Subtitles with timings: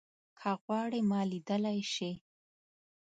[0.39, 2.11] که غواړې ما ليدای شې